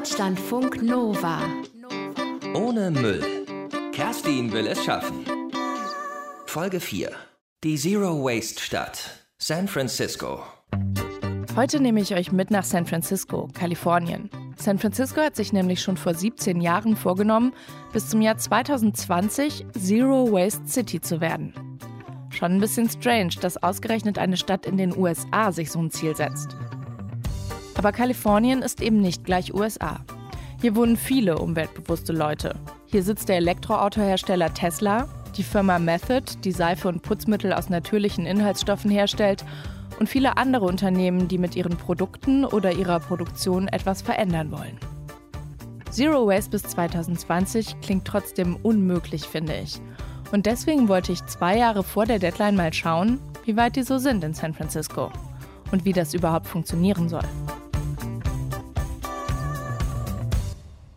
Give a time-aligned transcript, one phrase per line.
[0.00, 1.42] Deutschlandfunk Nova.
[2.54, 3.22] Ohne Müll.
[3.92, 5.26] Kerstin will es schaffen.
[6.46, 7.10] Folge 4.
[7.62, 9.26] Die Zero Waste Stadt.
[9.36, 10.42] San Francisco.
[11.54, 14.30] Heute nehme ich euch mit nach San Francisco, Kalifornien.
[14.56, 17.52] San Francisco hat sich nämlich schon vor 17 Jahren vorgenommen,
[17.92, 21.52] bis zum Jahr 2020 Zero Waste City zu werden.
[22.30, 26.16] Schon ein bisschen strange, dass ausgerechnet eine Stadt in den USA sich so ein Ziel
[26.16, 26.56] setzt.
[27.80, 30.00] Aber Kalifornien ist eben nicht gleich USA.
[30.60, 32.54] Hier wohnen viele umweltbewusste Leute.
[32.84, 38.90] Hier sitzt der Elektroautohersteller Tesla, die Firma Method, die Seife und Putzmittel aus natürlichen Inhaltsstoffen
[38.90, 39.46] herstellt,
[39.98, 44.78] und viele andere Unternehmen, die mit ihren Produkten oder ihrer Produktion etwas verändern wollen.
[45.90, 49.80] Zero Waste bis 2020 klingt trotzdem unmöglich, finde ich.
[50.32, 53.96] Und deswegen wollte ich zwei Jahre vor der Deadline mal schauen, wie weit die so
[53.96, 55.10] sind in San Francisco
[55.72, 57.24] und wie das überhaupt funktionieren soll.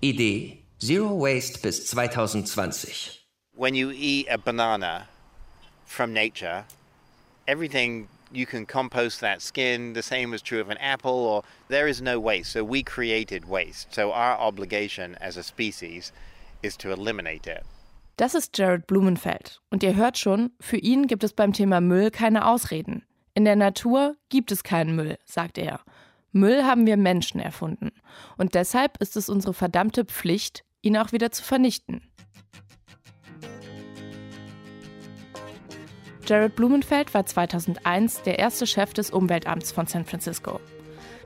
[0.03, 3.21] Idee Zero Waste bis 2020.
[3.55, 5.07] When you eat a banana
[5.85, 6.65] from nature,
[7.47, 9.93] everything you can compost that skin.
[9.93, 12.51] The same is true of an apple, or there is no waste.
[12.51, 13.93] So we created waste.
[13.93, 16.11] So our obligation as a species
[16.61, 17.63] is to eliminate it.
[18.17, 19.61] Das ist Jared Blumenfeld.
[19.71, 23.03] Und ihr hört schon, für ihn gibt es beim Thema Müll keine Ausreden.
[23.35, 25.79] In der Natur gibt es keinen Müll, sagt er.
[26.33, 27.91] Müll haben wir Menschen erfunden.
[28.37, 32.01] Und deshalb ist es unsere verdammte Pflicht, ihn auch wieder zu vernichten.
[36.25, 40.59] Jared Blumenfeld war 2001 der erste Chef des Umweltamts von San Francisco.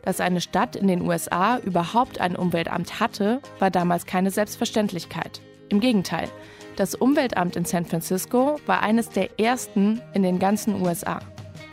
[0.03, 5.41] Dass eine Stadt in den USA überhaupt ein Umweltamt hatte, war damals keine Selbstverständlichkeit.
[5.69, 6.29] Im Gegenteil,
[6.75, 11.19] das Umweltamt in San Francisco war eines der ersten in den ganzen USA.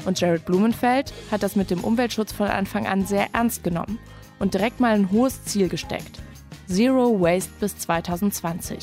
[0.04, 3.98] Und Jared Blumenfeld hat das mit dem Umweltschutz von Anfang an sehr ernst genommen
[4.38, 6.20] und direkt mal ein hohes Ziel gesteckt.
[6.68, 8.78] Zero Waste bis 2020.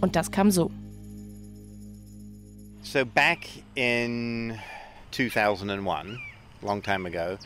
[0.00, 0.70] Und das kam so.
[2.82, 4.58] So back in
[5.12, 6.18] 2001,
[6.62, 7.38] long time ago,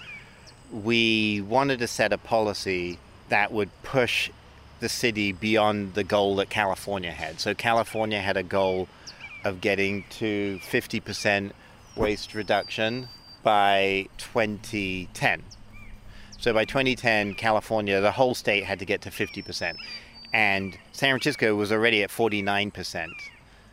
[0.71, 2.99] we wanted to set a policy
[3.29, 4.31] that would push
[4.81, 7.41] the city beyond the goal that California had.
[7.41, 8.89] So California had a goal
[9.45, 11.53] of getting to 50%
[11.97, 13.09] waste reduction
[13.43, 15.43] by 2010.
[16.39, 19.77] So by 2010, California, the whole state had to get to 50%.
[20.33, 23.09] And San Francisco was already at 49%.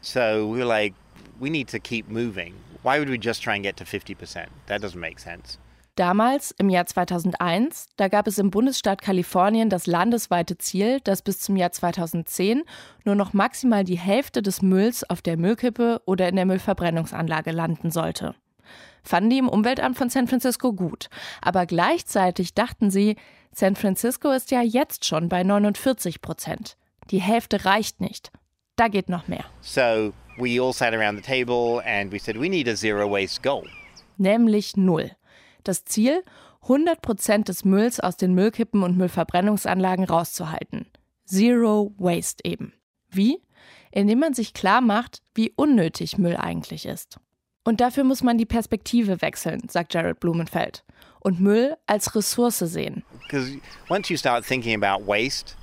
[0.02, 0.94] So we were like,
[1.40, 2.56] we need to keep moving.
[2.82, 4.48] Why would we just try and get to 50%?
[4.68, 5.58] That doesn't make sense.
[5.96, 11.40] Damals, im Jahr 2001, da gab es im Bundesstaat Kalifornien das landesweite Ziel, dass bis
[11.40, 12.64] zum Jahr 2010
[13.06, 17.92] nur noch maximal die Hälfte des Mülls auf der Müllkippe oder in der Müllverbrennungsanlage landen
[17.92, 18.36] sollte.
[19.04, 21.10] Fanden die im Umweltamt von San Francisco gut.
[21.42, 23.16] Aber gleichzeitig dachten sie,
[23.54, 26.76] San Francisco ist ja jetzt schon bei 49 Prozent.
[27.10, 28.34] Die Hälfte reicht nicht.
[28.76, 29.46] Da geht noch mehr.
[29.62, 33.42] So we all sat around the table and we said we need a zero waste
[33.42, 33.64] goal.
[34.18, 35.12] Nämlich null.
[35.66, 36.24] Das Ziel,
[36.62, 40.86] 100 Prozent des Mülls aus den Müllkippen und Müllverbrennungsanlagen rauszuhalten.
[41.26, 42.74] Zero Waste eben.
[43.10, 43.42] Wie?
[43.92, 47.20] Indem man sich klar macht, wie unnötig Müll eigentlich ist.
[47.64, 50.84] Und dafür muss man die Perspektive wechseln, sagt Jared Blumenfeld.
[51.20, 53.04] Und Müll als Ressource sehen.
[53.24, 53.60] Because
[53.90, 55.56] once you start thinking about waste,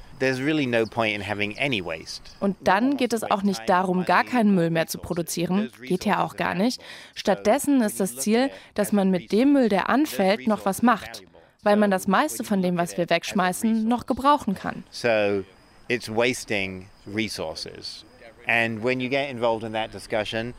[2.41, 6.25] und dann geht es auch nicht darum, gar keinen Müll mehr zu produzieren, geht ja
[6.25, 6.81] auch gar nicht.
[7.15, 11.23] Stattdessen ist das Ziel, dass man mit dem Müll, der anfällt, noch was macht,
[11.63, 14.85] weil man das meiste von dem, was wir wegschmeißen, noch gebrauchen kann.
[14.91, 15.45] So
[15.89, 18.05] it's wasting resources.
[18.47, 20.55] And when you get involved in that discussion,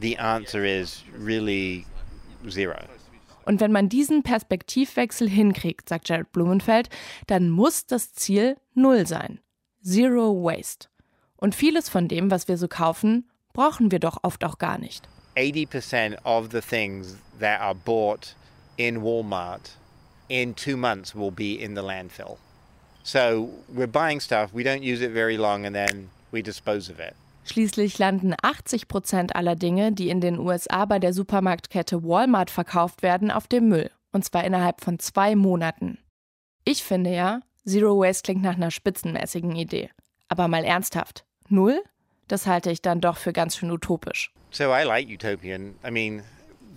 [0.00, 1.86] the answer is really
[2.48, 2.78] zero.
[3.46, 6.90] Und wenn man diesen Perspektivwechsel hinkriegt, sagt Jared Blumenfeld,
[7.28, 9.40] dann muss das Ziel Null sein.
[9.82, 10.88] Zero Waste.
[11.36, 15.08] Und vieles von dem, was wir so kaufen, brauchen wir doch oft auch gar nicht.
[15.36, 18.34] 80% of the things that are bought
[18.76, 19.76] in Walmart
[20.28, 22.38] in two months will be in the landfill.
[23.04, 26.98] So we're buying stuff, we don't use it very long and then we dispose of
[26.98, 27.14] it.
[27.46, 33.02] Schließlich landen 80 Prozent aller Dinge, die in den USA bei der Supermarktkette Walmart verkauft
[33.02, 33.90] werden, auf dem Müll.
[34.12, 35.98] Und zwar innerhalb von zwei Monaten.
[36.64, 39.90] Ich finde ja, Zero Waste klingt nach einer spitzenmäßigen Idee.
[40.28, 41.24] Aber mal ernsthaft.
[41.48, 41.80] Null?
[42.26, 44.32] Das halte ich dann doch für ganz schön utopisch.
[44.50, 45.76] So I like utopian.
[45.86, 46.22] I mean,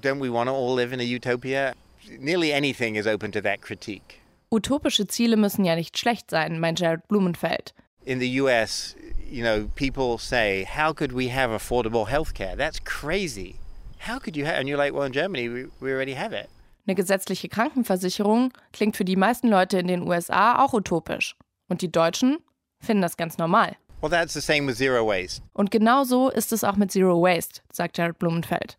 [0.01, 1.74] don't we want to all live in a utopia?
[2.19, 4.19] Nearly anything is open to that critique.
[4.51, 7.74] Utopische Ziele müssen ja nicht schlecht sein, meint Jared Blumenfeld.
[8.06, 8.96] In the US,
[9.30, 12.56] you know, people say, how could we have affordable health care?
[12.56, 13.56] That's crazy.
[14.00, 14.56] How could you have?
[14.56, 16.50] And you're like, well, in Germany, we, we already have it.
[16.88, 21.36] Eine gesetzliche Krankenversicherung klingt für die meisten Leute in den USA auch utopisch.
[21.68, 22.38] Und die Deutschen
[22.80, 23.75] finden das ganz normal.
[24.02, 25.42] Well, that's the same with zero waste.
[25.54, 28.78] Und genau so ist es auch mit Zero Waste, sagt Jared Blumenfeld.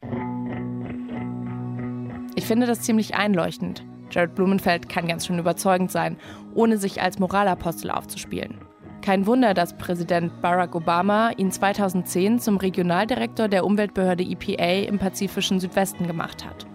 [2.34, 3.84] Ich finde das ziemlich einleuchtend.
[4.11, 6.16] Jared Blumenfeld kann ganz schön überzeugend sein,
[6.55, 8.58] ohne sich als Moralapostel aufzuspielen.
[9.02, 15.58] Kein Wunder, dass Präsident Barack Obama ihn 2010 zum Regionaldirektor der Umweltbehörde EPA im pazifischen
[15.58, 16.67] Südwesten gemacht hat.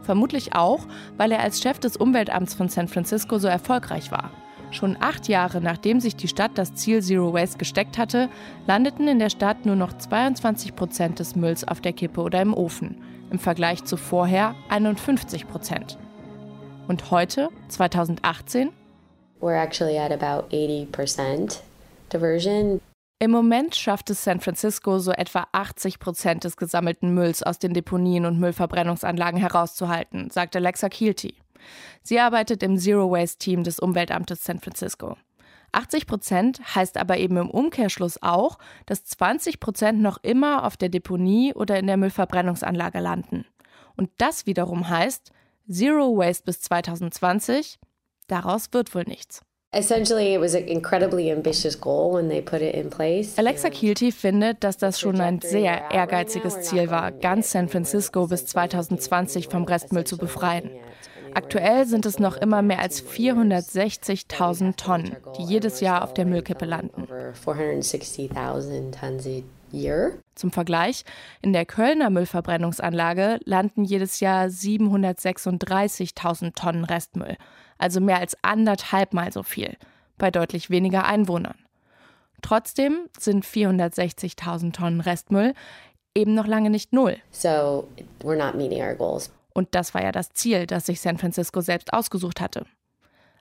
[0.00, 0.86] Vermutlich auch,
[1.18, 4.30] weil er als Chef des Umweltamts von San Francisco so erfolgreich war.
[4.70, 8.28] Schon acht Jahre nachdem sich die Stadt das Ziel Zero Waste gesteckt hatte,
[8.66, 12.54] landeten in der Stadt nur noch 22 Prozent des Mülls auf der Kippe oder im
[12.54, 12.96] Ofen,
[13.30, 15.98] im Vergleich zu vorher 51 Prozent.
[16.88, 18.70] Und heute, 2018?
[19.40, 21.60] We're actually at about 80%
[22.12, 22.80] diversion.
[23.20, 27.72] Im Moment schafft es San Francisco, so etwa 80 Prozent des gesammelten Mülls aus den
[27.72, 31.36] Deponien und Müllverbrennungsanlagen herauszuhalten, sagt Alexa Kielty.
[32.02, 35.16] Sie arbeitet im Zero Waste Team des Umweltamtes San Francisco.
[35.72, 40.88] 80 Prozent heißt aber eben im Umkehrschluss auch, dass 20 Prozent noch immer auf der
[40.88, 43.44] Deponie oder in der Müllverbrennungsanlage landen.
[43.96, 45.32] Und das wiederum heißt,
[45.68, 47.78] Zero Waste bis 2020,
[48.26, 49.42] daraus wird wohl nichts.
[49.74, 53.36] Essentially, it was an incredibly ambitious goal when they put it in place.
[53.36, 58.46] Alexa Kielty findet, dass das schon ein sehr ehrgeiziges Ziel war, ganz San Francisco bis
[58.46, 60.70] 2020 vom Restmüll zu befreien.
[61.34, 66.64] Aktuell sind es noch immer mehr als 460.000 Tonnen, die jedes Jahr auf der Müllkippe
[66.64, 67.08] landen.
[70.36, 71.04] Zum Vergleich,
[71.42, 77.36] in der Kölner Müllverbrennungsanlage landen jedes Jahr 736.000 Tonnen Restmüll,
[77.78, 79.76] also mehr als anderthalbmal so viel,
[80.18, 81.56] bei deutlich weniger Einwohnern.
[82.42, 85.54] Trotzdem sind 460.000 Tonnen Restmüll
[86.14, 87.16] eben noch lange nicht null.
[87.30, 87.88] So,
[88.22, 89.30] we're not meeting our goals.
[89.54, 92.66] Und das war ja das Ziel, das sich San Francisco selbst ausgesucht hatte.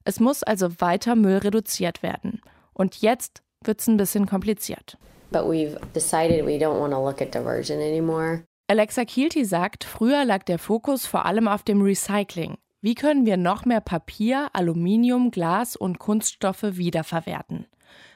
[0.06, 2.41] Es muss also weiter Müll reduziert werden.
[2.74, 4.97] Und jetzt wird es ein bisschen kompliziert.
[5.31, 8.44] But we've decided we don't want to look at diversion anymore.
[8.68, 12.57] Alexa Kielty sagt, früher lag der Fokus vor allem auf dem Recycling.
[12.83, 17.65] Wie können wir noch mehr Papier, Aluminium, Glas und Kunststoffe wiederverwerten?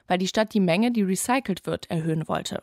[0.09, 2.61] Weil die Stadt die Menge, die recycelt wird, erhöhen wollte.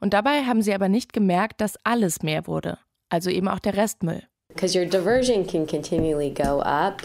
[0.00, 2.78] Und dabei haben sie aber nicht gemerkt, dass alles mehr wurde,
[3.10, 4.22] also eben auch der Restmüll.
[4.48, 7.02] Because your diversion can continually go up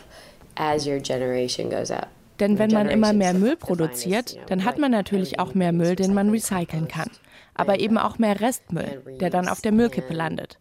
[0.55, 2.07] as your generation goes up.
[2.39, 6.13] Denn wenn man immer mehr Müll produziert, dann hat man natürlich auch mehr Müll, den
[6.13, 7.11] man recyceln kann.
[7.55, 10.59] Aber eben auch mehr Restmüll, der dann auf der Müllkippe landet.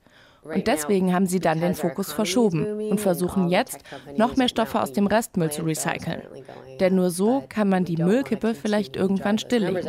[0.54, 3.80] Und deswegen haben sie dann den Fokus verschoben und versuchen jetzt,
[4.16, 6.22] noch mehr Stoffe aus dem Restmüll zu recyceln.
[6.80, 9.88] Denn nur so kann man die Müllkippe vielleicht irgendwann stilllegen.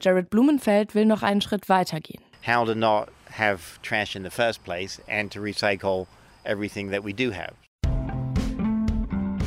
[0.00, 2.22] Jared Blumenfeld will noch einen Schritt weiter gehen.
[2.46, 3.08] How to not
[3.38, 6.06] have trash in the first place and to recycle
[6.44, 7.54] everything that we do have.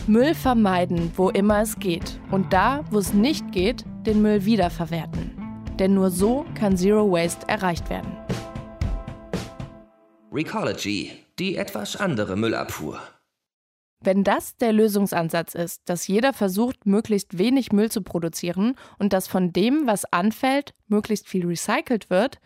[0.07, 2.19] Müll vermeiden, wo immer es geht.
[2.31, 5.46] Und da, wo es nicht geht, den Müll wiederverwerten.
[5.79, 8.11] Denn nur so kann Zero Waste erreicht werden.
[10.31, 12.99] Recology, die etwas andere Müllabfuhr.
[13.99, 19.27] Wenn das der Lösungsansatz ist, dass jeder versucht, möglichst wenig Müll zu produzieren und dass
[19.27, 22.39] von dem, was anfällt, möglichst viel recycelt wird,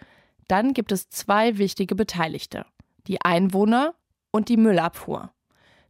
[0.48, 2.66] dann gibt es zwei wichtige Beteiligte.
[3.08, 3.96] Die Einwohner
[4.32, 5.32] und die Müllabfuhr.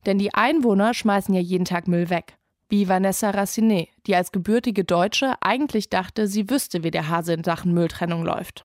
[0.06, 2.38] Denn die Einwohner schmeißen ja jeden Tag Müll weg.
[2.72, 7.44] Wie Vanessa Racinet, die als gebürtige Deutsche eigentlich dachte, sie wüsste, wie der Hase in
[7.44, 8.64] Sachen Mülltrennung läuft.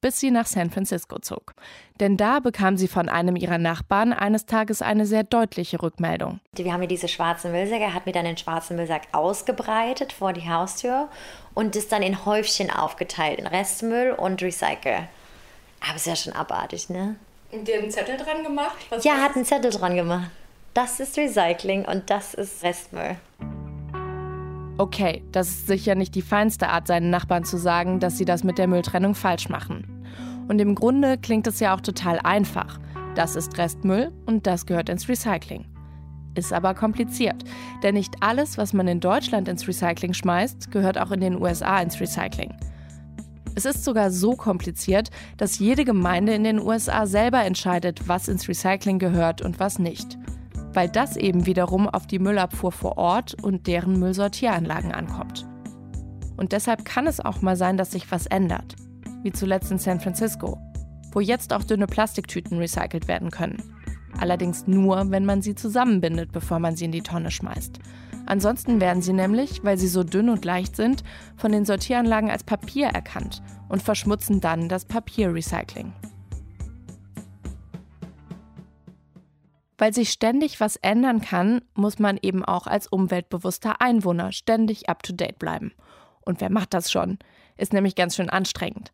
[0.00, 1.54] Bis sie nach San Francisco zog.
[1.98, 6.38] Denn da bekam sie von einem ihrer Nachbarn eines Tages eine sehr deutliche Rückmeldung.
[6.54, 10.32] Wir haben hier diese schwarzen Müllsäcke, er hat mir dann den schwarzen Müllsack ausgebreitet vor
[10.32, 11.08] die Haustür
[11.54, 15.08] und ist dann in Häufchen aufgeteilt, in Restmüll und Recycle.
[15.84, 17.16] Aber ist ja schon abartig, ne?
[17.50, 18.76] Und dir einen Zettel dran gemacht?
[18.90, 20.30] Was ja, hat einen Zettel dran gemacht.
[20.78, 23.16] Das ist Recycling und das ist Restmüll.
[24.76, 28.44] Okay, das ist sicher nicht die feinste Art, seinen Nachbarn zu sagen, dass sie das
[28.44, 30.06] mit der Mülltrennung falsch machen.
[30.46, 32.78] Und im Grunde klingt es ja auch total einfach.
[33.16, 35.64] Das ist Restmüll und das gehört ins Recycling.
[36.36, 37.42] Ist aber kompliziert,
[37.82, 41.80] denn nicht alles, was man in Deutschland ins Recycling schmeißt, gehört auch in den USA
[41.80, 42.54] ins Recycling.
[43.56, 48.48] Es ist sogar so kompliziert, dass jede Gemeinde in den USA selber entscheidet, was ins
[48.48, 50.16] Recycling gehört und was nicht.
[50.72, 55.46] Weil das eben wiederum auf die Müllabfuhr vor Ort und deren Müllsortieranlagen ankommt.
[56.36, 58.76] Und deshalb kann es auch mal sein, dass sich was ändert.
[59.22, 60.58] Wie zuletzt in San Francisco,
[61.12, 63.62] wo jetzt auch dünne Plastiktüten recycelt werden können.
[64.20, 67.78] Allerdings nur, wenn man sie zusammenbindet, bevor man sie in die Tonne schmeißt.
[68.26, 71.02] Ansonsten werden sie nämlich, weil sie so dünn und leicht sind,
[71.36, 75.92] von den Sortieranlagen als Papier erkannt und verschmutzen dann das Papierrecycling.
[79.78, 85.38] Weil sich ständig was ändern kann, muss man eben auch als umweltbewusster Einwohner ständig up-to-date
[85.38, 85.72] bleiben.
[86.20, 87.18] Und wer macht das schon?
[87.56, 88.92] Ist nämlich ganz schön anstrengend.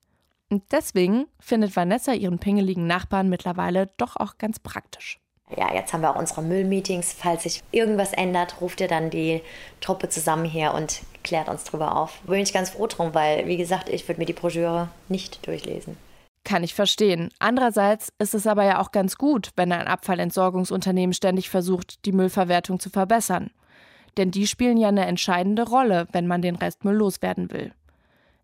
[0.50, 5.18] Und deswegen findet Vanessa ihren pingeligen Nachbarn mittlerweile doch auch ganz praktisch.
[5.56, 7.12] Ja, jetzt haben wir auch unsere Müllmeetings.
[7.12, 9.42] Falls sich irgendwas ändert, ruft ihr dann die
[9.80, 12.20] Truppe zusammen her und klärt uns drüber auf.
[12.20, 15.96] Bin ich ganz froh drum, weil, wie gesagt, ich würde mir die Broschüre nicht durchlesen.
[16.44, 17.30] Kann ich verstehen.
[17.38, 22.78] Andererseits ist es aber ja auch ganz gut, wenn ein Abfallentsorgungsunternehmen ständig versucht, die Müllverwertung
[22.78, 23.50] zu verbessern.
[24.18, 27.72] Denn die spielen ja eine entscheidende Rolle, wenn man den Restmüll loswerden will.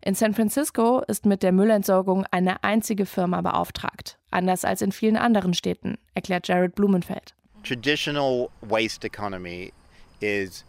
[0.03, 5.15] In San Francisco ist mit der Müllentsorgung eine einzige Firma beauftragt, anders als in vielen
[5.15, 7.35] anderen Städten, erklärt Jared Blumenfeld.
[7.63, 9.71] Traditional waste economy
[10.19, 10.65] is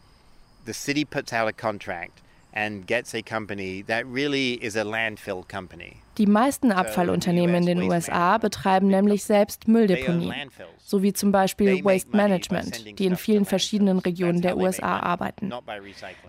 [0.66, 2.22] the city puts out a contract
[2.52, 5.96] and gets a company that really is a landfill company.
[6.18, 12.14] Die meisten Abfallunternehmen in den USA betreiben nämlich selbst Mülldeponien, so wie zum Beispiel Waste
[12.14, 15.50] Management, die in vielen verschiedenen Regionen der USA arbeiten.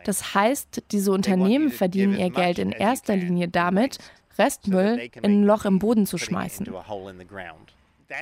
[0.05, 3.97] Das heißt, diese Unternehmen verdienen ihr Geld in erster Linie damit,
[4.37, 6.67] Restmüll in ein Loch im Boden zu schmeißen.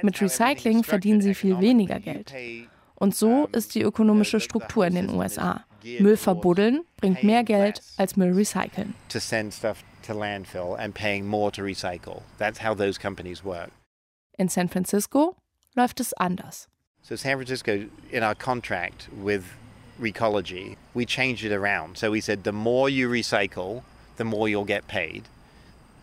[0.01, 2.33] Mit Recycling verdienen sie viel weniger Geld.
[3.01, 5.65] Und so ist die ökonomische Struktur in den USA.
[5.99, 8.93] Müll verbuddeln bringt mehr Geld als Müll recyceln.
[14.37, 15.35] In San Francisco
[15.73, 16.67] läuft es anders.
[17.01, 17.71] So San Francisco,
[18.11, 19.41] in our contract with
[19.99, 21.97] Recology, we changed it around.
[21.97, 23.81] So we said the more you recycle,
[24.17, 25.23] the more you'll get paid.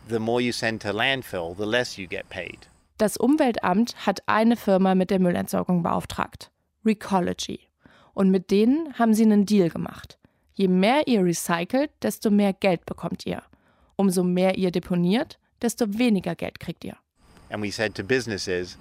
[0.09, 2.67] The more you send to landfill, the less you get paid.
[2.99, 6.51] Das Umweltamt hat eine Firma mit der Müllentsorgung beauftragt,
[6.89, 7.61] Recology.
[8.15, 10.19] Und mit denen haben sie einen Deal gemacht.
[10.55, 13.43] Je mehr ihr recycelt, desto mehr Geld bekommt ihr.
[13.95, 16.97] Umso mehr ihr deponiert, desto weniger Geld kriegt ihr.
[17.51, 18.77] And we said to businesses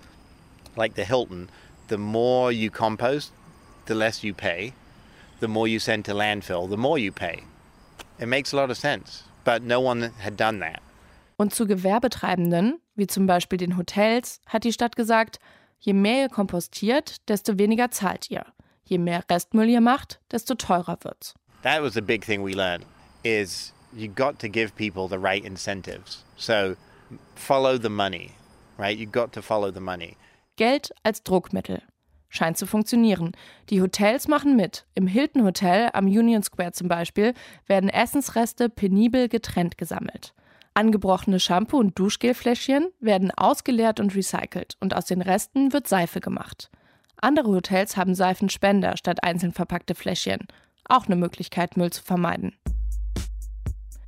[0.76, 1.50] like the Hilton,
[1.90, 3.32] the more you compost,
[3.88, 4.74] the less you pay.
[5.40, 7.44] The more you send to landfill, the more you pay.
[8.20, 10.82] It makes a lot of sense, but no one had done that.
[11.38, 15.40] Und zu Gewerbetreibenden, wie zum Beispiel den Hotels, hat die Stadt gesagt,
[15.79, 18.46] je mehr ihr kompostiert, desto weniger zahlt ihr.
[18.84, 21.34] Je mehr Restmüll ihr macht, desto teurer wird's.
[21.63, 22.86] That was the big thing we learned
[23.24, 26.24] is you got to give people the right incentives.
[26.38, 26.75] So
[27.36, 28.31] follow the money,
[28.77, 28.98] right?
[28.98, 30.15] You got to follow the money.
[30.55, 31.81] Geld als Druckmittel.
[32.29, 33.31] Scheint zu funktionieren.
[33.69, 34.86] Die Hotels machen mit.
[34.96, 37.34] Im Hilton Hotel am Union Square zum Beispiel
[37.67, 40.34] werden Essensreste penibel getrennt gesammelt.
[40.77, 46.69] Angebrochene Shampoo- und Duschgelfläschchen werden ausgeleert und recycelt und aus den Resten wird Seife gemacht.
[47.19, 50.46] Andere Hotels haben Seifenspender statt einzeln verpackte Fläschchen.
[50.88, 52.60] Auch eine Möglichkeit, Müll zu vermeiden.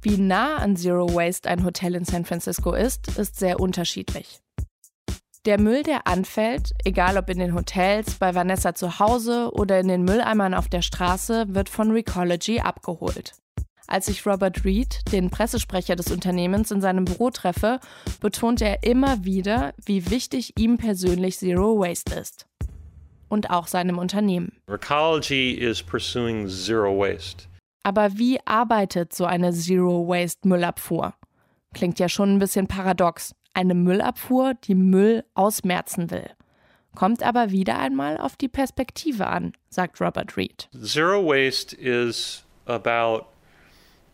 [0.03, 4.39] Wie nah an Zero Waste ein Hotel in San Francisco ist, ist sehr unterschiedlich.
[5.45, 9.87] Der Müll, der anfällt, egal ob in den Hotels, bei Vanessa zu Hause oder in
[9.87, 13.33] den Mülleimern auf der Straße, wird von Recology abgeholt.
[13.91, 17.79] Als ich Robert Reed, den Pressesprecher des Unternehmens, in seinem Büro treffe,
[18.21, 22.45] betont er immer wieder, wie wichtig ihm persönlich Zero Waste ist.
[23.29, 24.51] Und auch seinem Unternehmen.
[24.67, 27.47] Recology is pursuing zero waste.
[27.81, 31.15] Aber wie arbeitet so eine Zero Waste Müllabfuhr?
[31.73, 33.33] Klingt ja schon ein bisschen paradox.
[33.53, 36.29] Eine Müllabfuhr, die Müll ausmerzen will.
[36.95, 40.69] Kommt aber wieder einmal auf die Perspektive an, sagt Robert Reed.
[40.83, 43.25] Zero waste is about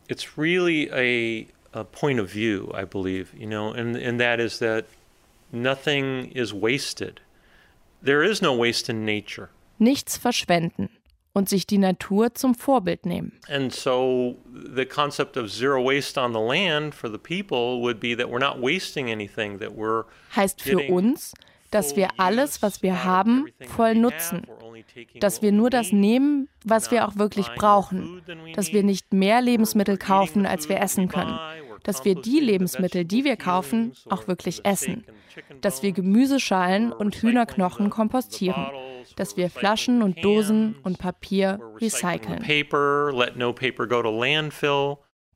[0.08, 4.60] it's really a, a point of view, I believe, you know, and, and that is
[4.60, 4.86] that
[5.52, 7.22] nothing is wasted.
[8.02, 9.50] There is no waste in nature.
[9.80, 10.90] Nichts verschwenden
[11.34, 13.34] und sich die Natur zum Vorbild nehmen.
[13.50, 18.16] And so the concept of zero waste on the land for the people would be
[18.16, 21.34] that we're not wasting anything, that we're Heißt für uns,
[21.76, 24.48] dass wir alles, was wir haben, voll nutzen.
[25.20, 28.22] Dass wir nur das nehmen, was wir auch wirklich brauchen.
[28.54, 31.38] Dass wir nicht mehr Lebensmittel kaufen, als wir essen können.
[31.84, 35.04] Dass wir die Lebensmittel, die wir kaufen, auch wirklich essen.
[35.60, 38.68] Dass wir Gemüseschalen und Hühnerknochen kompostieren
[39.18, 42.44] dass wir Flaschen und Dosen und Papier recyceln.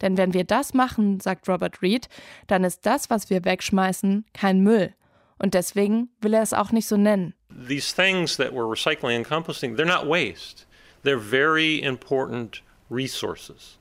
[0.02, 2.10] Denn wenn wir das machen, sagt Robert Reed,
[2.48, 4.96] dann ist das, was wir wegschmeißen, kein Müll.
[5.40, 7.34] Und deswegen will er es auch nicht so nennen.
[7.50, 10.66] These things that we're recycling and composting, they're not waste.
[11.04, 13.78] They're very important resources.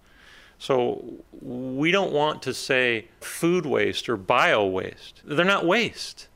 [0.58, 5.22] So we don't want to say food waste or bio waste.
[5.24, 6.28] They're not waste.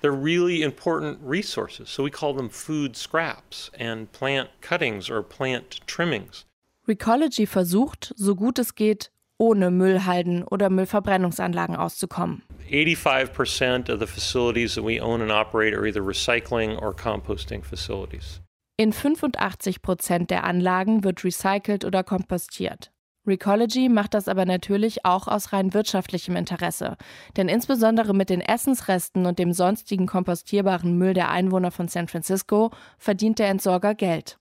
[0.00, 1.88] They're really important resources.
[1.88, 6.44] So we call them food scraps and plant cuttings or plant trimmings.
[6.86, 12.42] Recology versucht, so gut es geht, ohne Müllhalden oder Müllverbrennungsanlagen auszukommen.
[12.70, 18.40] 85% of the facilities that we own and operate are either recycling or composting facilities.
[18.78, 22.90] In 85 Prozent der Anlagen wird recycelt oder kompostiert.
[23.26, 26.96] Recology macht das aber natürlich auch aus rein wirtschaftlichem Interesse.
[27.36, 32.70] Denn insbesondere mit den Essensresten und dem sonstigen kompostierbaren Müll der Einwohner von San Francisco
[32.98, 34.38] verdient der Entsorger Geld.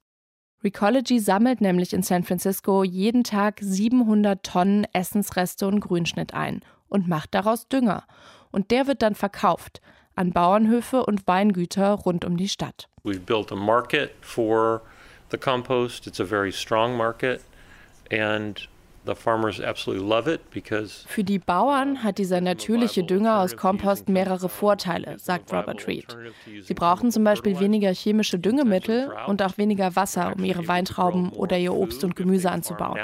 [0.65, 7.07] Recology sammelt nämlich in San Francisco jeden Tag 700 Tonnen Essensreste und Grünschnitt ein und
[7.07, 8.03] macht daraus Dünger.
[8.51, 9.79] Und der wird dann verkauft
[10.15, 12.89] an Bauernhöfe und Weingüter rund um die Stadt.
[13.03, 14.81] We've built a market for
[15.29, 16.07] the compost.
[16.07, 17.41] It's a very strong market
[18.09, 18.67] and
[21.07, 26.17] für die Bauern hat dieser natürliche Dünger aus Kompost mehrere Vorteile, sagt Robert Reed.
[26.61, 31.57] Sie brauchen zum Beispiel weniger chemische Düngemittel und auch weniger Wasser, um ihre Weintrauben oder
[31.57, 32.99] ihr Obst und Gemüse anzubauen.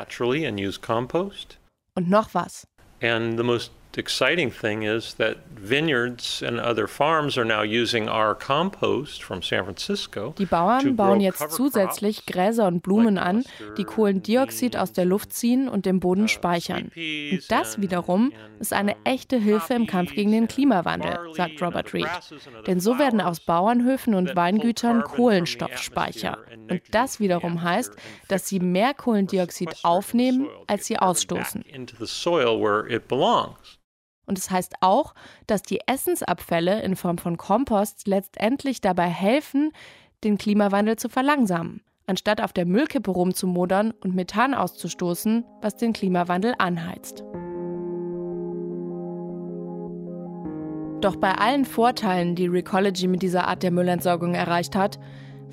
[1.94, 2.68] Und noch was.
[3.02, 8.34] And the most exciting thing is that vineyards and other farms are now using our
[8.34, 10.34] compost from San Francisco.
[10.38, 13.44] Die Bauern bauen jetzt zusätzlich Gräser und Blumen an,
[13.78, 16.92] die Kohlendioxid aus der Luft ziehen und im Boden uh, speichern.
[16.96, 22.08] Und das wiederum ist eine echte Hilfe im Kampf gegen den Klimawandel, sagt Robert Reed.
[22.68, 26.38] Denn so werden aus Bauernhöfen und Weingütern Kohlenstoffspeicher.
[26.70, 27.94] Und das wiederum heißt,
[28.28, 31.64] dass sie mehr Kohlendioxid aufnehmen, als sie ausstoßen.
[34.32, 35.14] Und es das heißt auch,
[35.46, 39.74] dass die Essensabfälle in Form von Kompost letztendlich dabei helfen,
[40.24, 46.54] den Klimawandel zu verlangsamen, anstatt auf der Müllkippe rumzumodern und Methan auszustoßen, was den Klimawandel
[46.60, 47.26] anheizt.
[51.02, 54.98] Doch bei allen Vorteilen, die Recology mit dieser Art der Müllentsorgung erreicht hat,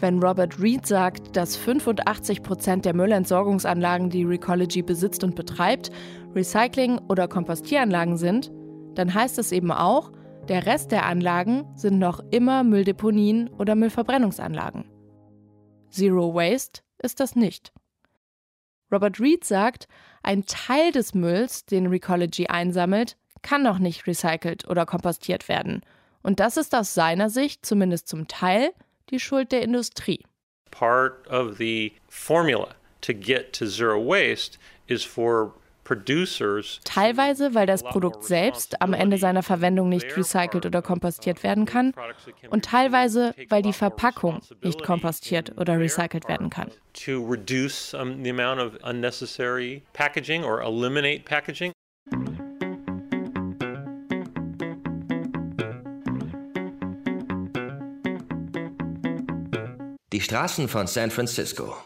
[0.00, 5.90] wenn Robert Reed sagt, dass 85 Prozent der Müllentsorgungsanlagen, die Recology besitzt und betreibt,
[6.34, 8.52] Recycling- oder Kompostieranlagen sind,
[8.98, 10.10] dann heißt es eben auch,
[10.48, 14.90] der Rest der Anlagen sind noch immer Mülldeponien oder Müllverbrennungsanlagen.
[15.90, 17.72] Zero Waste ist das nicht.
[18.90, 19.86] Robert Reed sagt,
[20.22, 25.82] ein Teil des Mülls, den Recology einsammelt, kann noch nicht recycelt oder kompostiert werden.
[26.22, 28.72] Und das ist aus seiner Sicht zumindest zum Teil
[29.10, 30.24] die Schuld der Industrie.
[30.72, 35.54] Part of the formula to get to zero waste is for
[36.84, 41.94] Teilweise, weil das Produkt selbst am Ende seiner Verwendung nicht recycelt oder kompostiert werden kann
[42.50, 46.70] und teilweise, weil die Verpackung nicht kompostiert oder recycelt werden kann.
[47.04, 51.72] To reduce the amount of unnecessary packaging or eliminate packaging.
[60.12, 61.76] Die Straßen von San Francisco.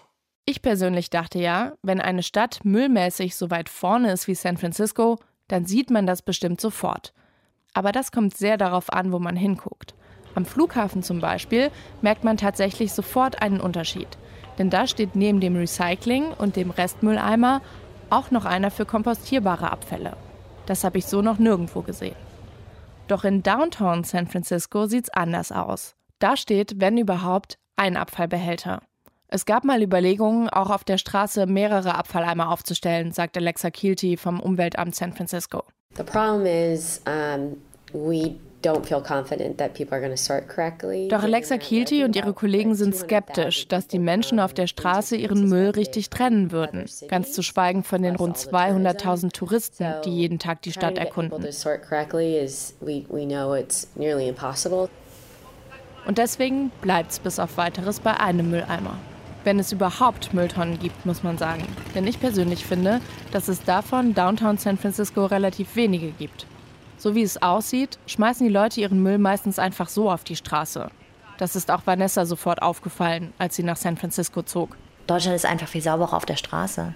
[0.44, 5.18] Ich persönlich dachte ja, wenn eine Stadt müllmäßig so weit vorne ist wie San Francisco,
[5.46, 7.12] dann sieht man das bestimmt sofort.
[7.74, 9.94] Aber das kommt sehr darauf an, wo man hinguckt.
[10.34, 14.08] Am Flughafen zum Beispiel merkt man tatsächlich sofort einen Unterschied.
[14.58, 17.62] Denn da steht neben dem Recycling und dem Restmülleimer
[18.10, 20.16] auch noch einer für kompostierbare Abfälle.
[20.66, 22.16] Das habe ich so noch nirgendwo gesehen.
[23.08, 25.94] Doch in Downtown San Francisco sieht es anders aus.
[26.18, 28.82] Da steht, wenn überhaupt, ein Abfallbehälter.
[29.34, 34.40] Es gab mal Überlegungen, auch auf der Straße mehrere Abfalleimer aufzustellen, sagt Alexa Kielty vom
[34.40, 35.64] Umweltamt San Francisco.
[35.96, 37.56] The problem is um,
[37.94, 38.34] we
[41.08, 45.48] Doch Alexa Kielty und ihre Kollegen sind skeptisch, dass die Menschen auf der Straße ihren
[45.48, 46.84] Müll richtig trennen würden.
[47.08, 51.44] Ganz zu schweigen von den rund 200.000 Touristen, die jeden Tag die Stadt erkunden.
[56.06, 58.98] Und deswegen bleibt es bis auf weiteres bei einem Mülleimer.
[59.44, 61.66] Wenn es überhaupt Mülltonnen gibt, muss man sagen.
[61.94, 63.00] Denn ich persönlich finde,
[63.32, 66.46] dass es davon Downtown San Francisco relativ wenige gibt.
[66.96, 70.90] So wie es aussieht, schmeißen die Leute ihren Müll meistens einfach so auf die Straße.
[71.38, 74.76] Das ist auch Vanessa sofort aufgefallen, als sie nach San Francisco zog.
[75.08, 76.94] Deutschland ist einfach viel sauberer auf der Straße.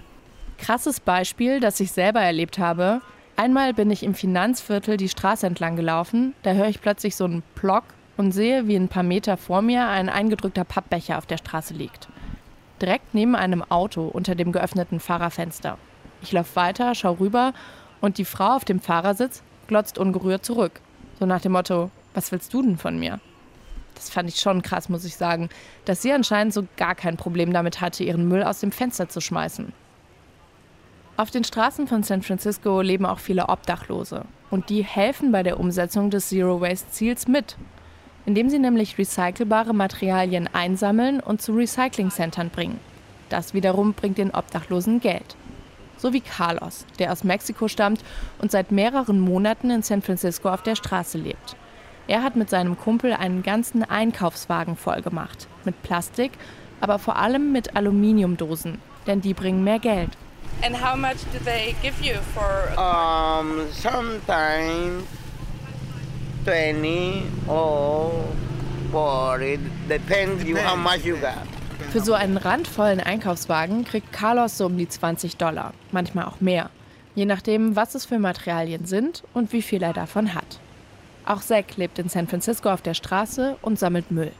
[0.57, 3.01] Krasses Beispiel, das ich selber erlebt habe.
[3.35, 7.43] Einmal bin ich im Finanzviertel die Straße entlang gelaufen, da höre ich plötzlich so einen
[7.55, 7.83] Plock
[8.15, 12.07] und sehe, wie ein paar Meter vor mir ein eingedrückter Pappbecher auf der Straße liegt
[12.81, 15.77] direkt neben einem Auto unter dem geöffneten Fahrerfenster.
[16.21, 17.53] Ich laufe weiter, schaue rüber
[18.01, 20.79] und die Frau auf dem Fahrersitz glotzt ungerührt zurück.
[21.19, 23.19] So nach dem Motto, was willst du denn von mir?
[23.95, 25.49] Das fand ich schon krass, muss ich sagen,
[25.85, 29.21] dass sie anscheinend so gar kein Problem damit hatte, ihren Müll aus dem Fenster zu
[29.21, 29.73] schmeißen.
[31.17, 34.25] Auf den Straßen von San Francisco leben auch viele Obdachlose.
[34.51, 37.57] Und die helfen bei der Umsetzung des Zero Waste Ziels mit
[38.27, 42.77] indem sie nämlich recycelbare Materialien einsammeln und zu Recyclingcentern bringen.
[43.29, 45.37] Das wiederum bringt den Obdachlosen Geld.
[45.95, 48.03] So wie Carlos, der aus Mexiko stammt
[48.39, 51.55] und seit mehreren Monaten in San Francisco auf der Straße lebt.
[52.07, 55.47] Er hat mit seinem Kumpel einen ganzen Einkaufswagen voll gemacht.
[55.63, 56.33] Mit Plastik,
[56.81, 60.09] aber vor allem mit Aluminiumdosen, denn die bringen mehr Geld.
[60.63, 65.03] And how much do they give you for Um, sometimes
[66.47, 68.23] 20 or
[68.93, 71.45] 40, depends you how much you got.
[71.91, 76.69] Für so einen randvollen Einkaufswagen kriegt Carlos so um die 20 Dollar, manchmal auch mehr,
[77.15, 80.59] je nachdem, was es für Materialien sind und wie viel er davon hat.
[81.25, 84.31] Auch Zack lebt in San Francisco auf der Straße und sammelt Müll.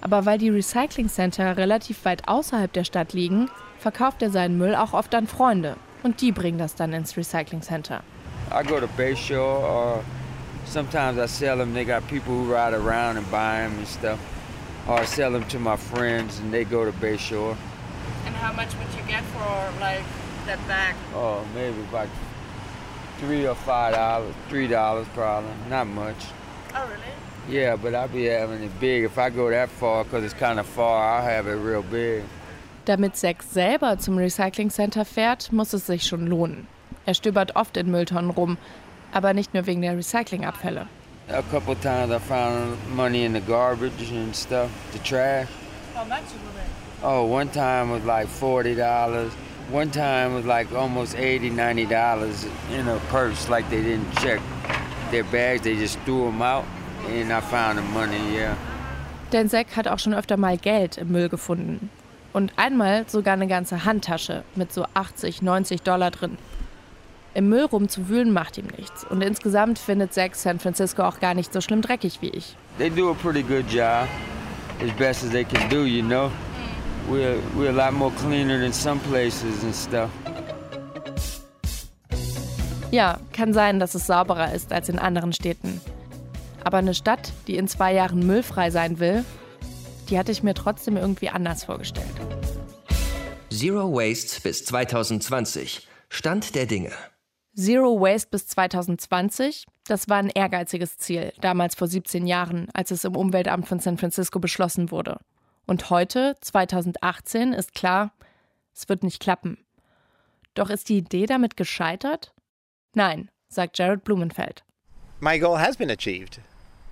[0.00, 4.74] Aber weil die Recycling Center relativ weit außerhalb der Stadt liegen, verkauft er seinen Müll
[4.74, 8.02] auch oft an Freunde und die bringen das dann ins Recycling Center.
[8.50, 10.04] I go to Bayshore or
[10.66, 11.72] sometimes I sell them.
[11.74, 14.18] They got people who ride around and buy them and stuff.
[14.86, 17.56] Or I sell them to my friends and they go to Bayshore.
[18.26, 20.02] and how much would you get for like
[20.46, 20.94] that bag?
[21.14, 22.08] Oh, maybe about
[23.18, 26.16] three or five dollars, three dollars probably, not much.
[26.74, 27.02] Oh really?
[27.48, 29.04] Yeah, but I'll be having it big.
[29.04, 32.24] If I go that far, because it's kind of far, I'll have it real big.
[32.84, 36.66] Damit Zack selber zum Recycling Center fährt, muss es sich schon lohnen.
[37.06, 38.58] Er stöbert oft in Mülltonnen rum,
[39.12, 40.86] aber nicht nur wegen der Recyclingabfälle.
[41.28, 45.48] A couple times I found money in the garbage and stuff, the trash.
[45.94, 47.02] How much would it?
[47.02, 49.32] Oh, one time was like forty dollars.
[49.72, 54.40] One time was like almost eighty, ninety dollars in a purse, like they didn't check
[55.10, 55.62] their bags.
[55.62, 56.64] They just threw them out,
[57.08, 58.36] and I found the money.
[58.36, 58.54] Yeah.
[59.32, 61.90] Denn Zack hat auch schon öfter mal Geld im Müll gefunden.
[62.32, 66.38] Und einmal sogar eine ganze Handtasche mit so 80, 90 Dollar drin.
[67.36, 69.04] Im Müll rumzuwühlen macht ihm nichts.
[69.04, 72.56] Und insgesamt findet Zack San Francisco auch gar nicht so schlimm dreckig wie ich.
[72.78, 74.08] They do a pretty good job,
[74.82, 75.84] as best as they can do.
[75.84, 76.30] You know,
[77.10, 80.08] we're we're a lot more cleaner than some places and stuff.
[82.90, 85.82] Ja, kann sein, dass es sauberer ist als in anderen Städten.
[86.64, 89.26] Aber eine Stadt, die in zwei Jahren müllfrei sein will,
[90.08, 92.06] die hatte ich mir trotzdem irgendwie anders vorgestellt.
[93.50, 95.86] Zero Waste bis 2020.
[96.08, 96.92] Stand der Dinge.
[97.58, 103.04] Zero Waste bis 2020, das war ein ehrgeiziges Ziel, damals vor 17 Jahren, als es
[103.04, 105.20] im Umweltamt von San Francisco beschlossen wurde.
[105.66, 108.12] Und heute, 2018, ist klar,
[108.74, 109.56] es wird nicht klappen.
[110.52, 112.34] Doch ist die Idee damit gescheitert?
[112.92, 114.62] Nein, sagt Jared Blumenfeld.
[115.20, 116.40] My goal has been achieved.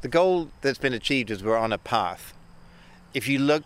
[0.00, 2.33] The goal that's been achieved is we're on a path.
[3.12, 3.64] If you look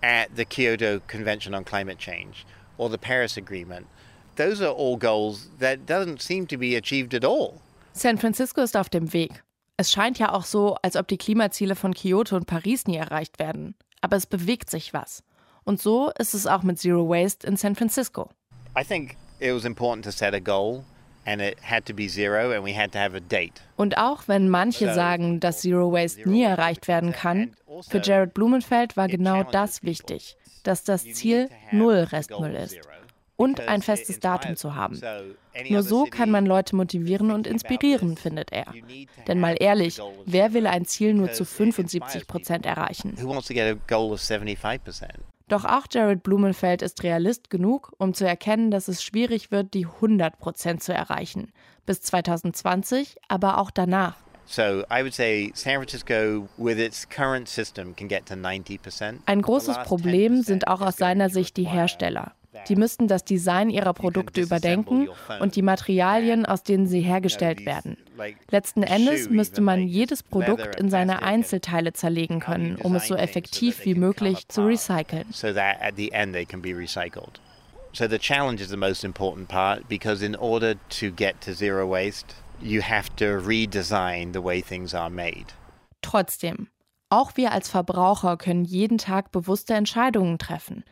[0.00, 2.46] at the Kyoto Convention on Climate Change
[2.78, 3.88] or the Paris Agreement,
[4.36, 7.60] those are all goals that doesn't seem to be achieved at all.
[7.92, 9.42] San Francisco ist auf dem Weg.
[9.78, 13.38] Es scheint ja auch so, als ob die Klimaziele von Kyoto und Paris nie erreicht
[13.38, 13.74] werden.
[14.00, 15.22] Aber es bewegt sich was.
[15.64, 18.30] Und so ist es auch mit Zero Waste in San Francisco.
[18.78, 20.84] I think it was important to set a goal
[21.26, 23.60] and it had to be zero and we had to have a date.
[23.76, 27.54] Und auch wenn manche sagen, dass Zero Waste nie erreicht werden kann,
[27.88, 32.78] für Jared Blumenfeld war genau das wichtig, dass das Ziel Null Restmüll ist
[33.36, 35.00] und ein festes Datum zu haben.
[35.68, 38.66] Nur so kann man Leute motivieren und inspirieren, findet er.
[39.26, 43.14] Denn mal ehrlich, wer will ein Ziel nur zu 75 Prozent erreichen?
[43.20, 45.08] Who wants to get a goal of 75%?
[45.48, 49.86] Doch auch Jared Blumenfeld ist Realist genug, um zu erkennen, dass es schwierig wird, die
[49.86, 51.52] 100 Prozent zu erreichen.
[51.84, 54.16] Bis 2020, aber auch danach.
[54.48, 59.18] So I would say San Francisco, with its current system, can get to 90%.
[59.26, 62.32] Ein großes Problem sind auch aus seiner Sicht die Hersteller.
[62.68, 65.08] Die müssten das Design ihrer Produkte überdenken
[65.40, 67.96] und die Materialien, aus denen sie hergestellt werden.
[68.50, 73.84] Letzten Endes müsste man jedes Produkt in seine Einzelteile zerlegen können, um es so effektiv
[73.84, 75.26] wie möglich zu recyceln.
[77.92, 81.88] So the challenge is the most important part because in order to get to zero
[81.90, 85.46] waste, you have to redesign the way things are made.
[86.02, 86.68] Trotzdem,
[87.08, 90.84] auch wir als Verbraucher können jeden Tag bewusste Entscheidungen treffen.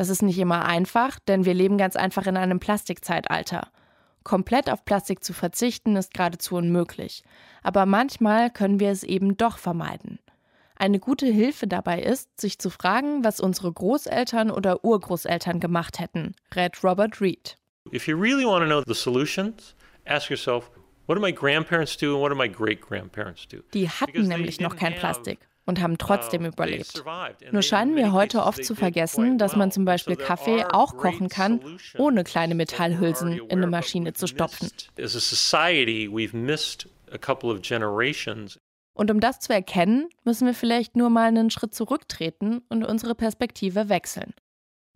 [0.00, 3.68] Das ist nicht immer einfach, denn wir leben ganz einfach in einem Plastikzeitalter.
[4.24, 7.22] Komplett auf Plastik zu verzichten ist geradezu unmöglich.
[7.62, 10.18] Aber manchmal können wir es eben doch vermeiden.
[10.74, 16.34] Eine gute Hilfe dabei ist, sich zu fragen, was unsere Großeltern oder Urgroßeltern gemacht hätten,
[16.54, 17.58] rät Robert Reed.
[17.92, 19.74] If you really want to know the solutions,
[20.06, 20.70] ask yourself,
[21.08, 23.58] what did my grandparents do and what did my great grandparents do?
[23.74, 27.02] Die hatten nämlich noch kein Plastik und haben trotzdem überlebt.
[27.50, 31.28] Nur scheinen in wir heute oft zu vergessen, dass man zum Beispiel Kaffee auch kochen
[31.28, 31.60] kann,
[31.96, 34.70] ohne kleine Metallhülsen in eine Maschine zu stopfen.
[38.92, 43.14] Und um das zu erkennen, müssen wir vielleicht nur mal einen Schritt zurücktreten und unsere
[43.14, 44.34] Perspektive wechseln.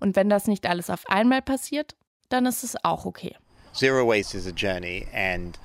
[0.00, 1.94] Und wenn das nicht alles auf einmal passiert,
[2.28, 3.36] dann ist es auch okay.
[3.72, 5.58] Zero waste is a journey, and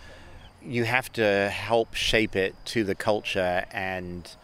[0.65, 4.37] you have to help shape it to the culture and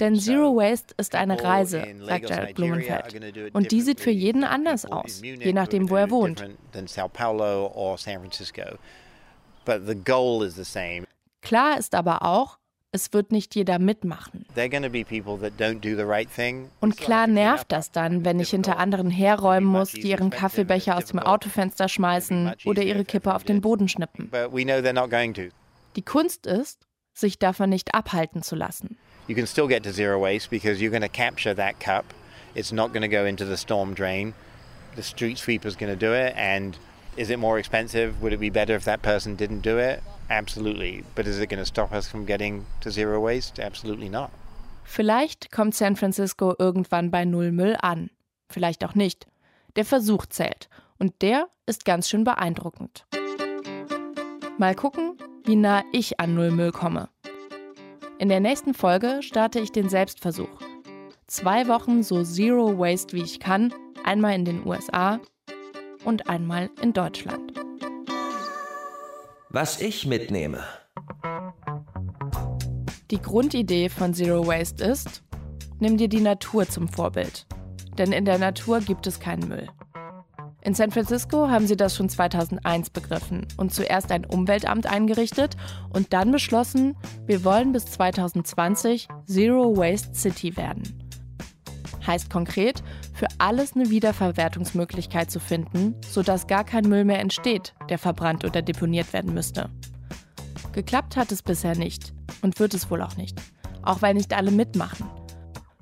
[0.00, 3.54] Denn Zero Waste ist eine Reise, sagt Jared Blumenfeld.
[3.54, 6.44] Und die sieht für jeden anders aus, je nachdem, wo er wohnt.
[11.42, 12.58] Klar ist aber auch,
[12.90, 14.46] es wird nicht jeder mitmachen.
[16.80, 21.06] Und klar nervt das dann, wenn ich hinter anderen herräumen muss, die ihren Kaffeebecher aus
[21.06, 24.30] dem Autofenster schmeißen oder ihre Kippe auf den Boden schnippen.
[25.96, 26.86] Die Kunst ist,
[27.18, 28.96] sich davon nicht abhalten zu lassen.
[29.26, 32.04] You can still get to zero waste because you're going to capture that cup.
[32.54, 34.34] It's not going to go into the storm drain.
[34.96, 36.78] The street sweeper's going to do it and
[37.16, 38.22] is it more expensive?
[38.22, 40.02] Would it be better if that person didn't do it?
[40.30, 41.04] Absolutely.
[41.14, 43.58] But is it going to stop us from getting to zero waste?
[43.58, 44.30] Absolutely not.
[44.84, 48.10] Vielleicht kommt San Francisco irgendwann bei Null Müll an.
[48.48, 49.26] Vielleicht auch nicht.
[49.76, 50.68] Der Versuch zählt.
[50.98, 53.04] Und der ist ganz schön beeindruckend.
[54.58, 57.08] Mal gucken, wie nah ich an Null Müll komme.
[58.18, 60.48] In der nächsten Folge starte ich den Selbstversuch.
[61.28, 65.20] Zwei Wochen so Zero Waste wie ich kann, einmal in den USA
[66.04, 67.52] und einmal in Deutschland.
[69.48, 70.64] Was ich mitnehme.
[73.12, 75.22] Die Grundidee von Zero Waste ist,
[75.78, 77.46] nimm dir die Natur zum Vorbild.
[77.96, 79.68] Denn in der Natur gibt es keinen Müll.
[80.68, 85.56] In San Francisco haben sie das schon 2001 begriffen und zuerst ein Umweltamt eingerichtet
[85.88, 90.82] und dann beschlossen, wir wollen bis 2020 Zero Waste City werden.
[92.06, 92.82] Heißt konkret,
[93.14, 98.60] für alles eine Wiederverwertungsmöglichkeit zu finden, sodass gar kein Müll mehr entsteht, der verbrannt oder
[98.60, 99.70] deponiert werden müsste.
[100.72, 103.40] Geklappt hat es bisher nicht und wird es wohl auch nicht,
[103.80, 105.08] auch weil nicht alle mitmachen.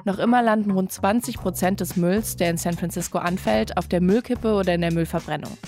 [0.07, 4.01] Noch immer landen rund 20 Prozent des Mülls, der in San Francisco anfällt, auf der
[4.01, 5.59] Müllkippe oder in der Müllverbrennung.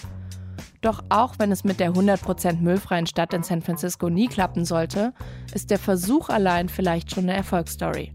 [0.81, 5.13] Doch auch wenn es mit der 100% müllfreien Stadt in San Francisco nie klappen sollte,
[5.55, 8.13] ist der Versuch allein vielleicht schon eine Erfolgsstory.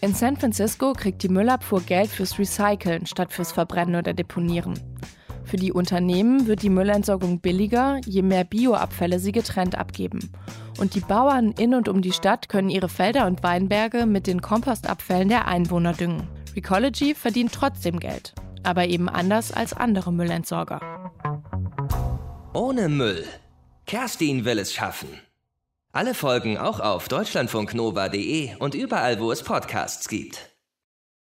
[0.00, 4.80] In San Francisco kriegt die Müllabfuhr Geld fürs Recyceln statt fürs Verbrennen oder Deponieren.
[5.44, 10.32] Für die Unternehmen wird die Müllentsorgung billiger, je mehr Bioabfälle sie getrennt abgeben.
[10.78, 14.42] Und die Bauern in und um die Stadt können ihre Felder und Weinberge mit den
[14.42, 16.28] Kompostabfällen der Einwohner düngen.
[16.54, 20.80] Recology verdient trotzdem Geld, aber eben anders als andere Müllentsorger.
[22.52, 23.24] Ohne Müll.
[23.86, 25.08] Kerstin will es schaffen.
[25.92, 30.55] Alle Folgen auch auf deutschlandfunknova.de und überall, wo es Podcasts gibt.